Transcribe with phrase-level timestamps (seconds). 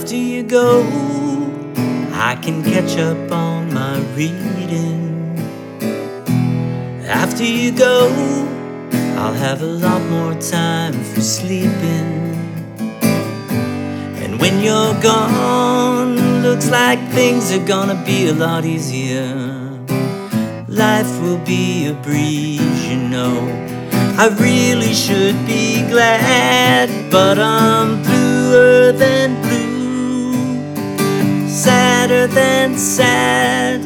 [0.00, 0.80] After you go,
[2.14, 5.36] I can catch up on my reading.
[7.06, 8.08] After you go,
[9.18, 12.34] I'll have a lot more time for sleeping.
[14.22, 19.28] And when you're gone, looks like things are gonna be a lot easier.
[20.66, 23.36] Life will be a breeze, you know.
[24.16, 29.49] I really should be glad, but I'm bluer than blue,
[32.26, 33.80] than sad.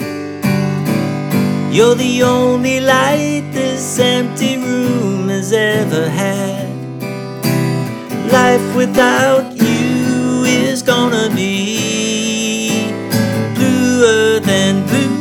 [1.72, 6.68] You're the only light this empty room has ever had.
[8.32, 12.90] Life without you is gonna be
[13.54, 15.14] bluer than blue.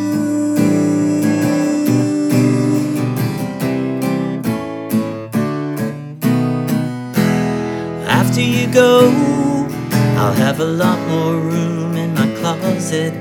[8.08, 9.10] After you go,
[10.18, 13.14] I'll have a lot more room in my closet.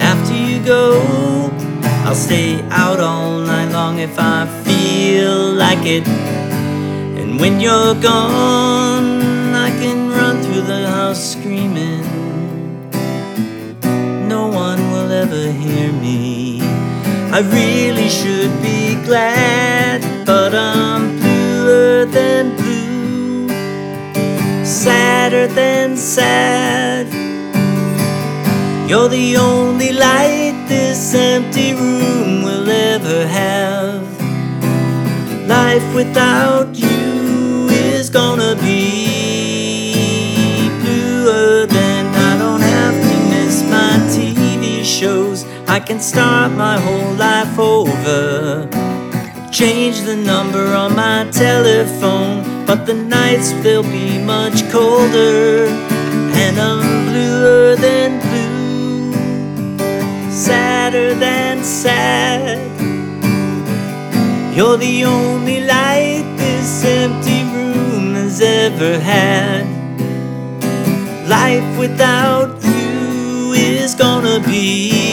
[0.00, 1.50] After you go,
[2.06, 6.08] I'll stay out all night long if I feel like it.
[7.18, 9.20] And when you're gone,
[9.54, 12.04] I can run through the house screaming.
[14.26, 16.62] No one will ever hear me.
[17.36, 20.00] I really should be glad,
[25.44, 27.06] sadder than sad.
[28.88, 34.02] You're the only light this empty room will ever have.
[35.48, 39.90] Life without you is gonna be
[40.82, 45.44] bluer than I don't have to miss my TV shows.
[45.66, 48.68] I can start my whole life over.
[49.50, 55.66] Change the number on my telephone, but the nights they'll be much colder.
[56.44, 59.12] And I'm bluer than blue,
[60.30, 62.58] sadder than sad.
[64.56, 69.66] You're the only light this empty room has ever had.
[71.28, 75.03] Life without you is gonna be